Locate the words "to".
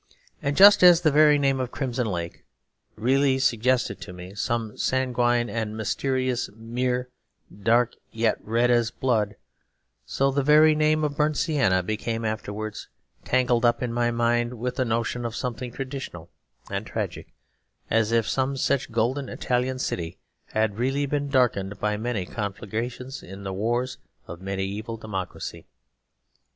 4.01-4.11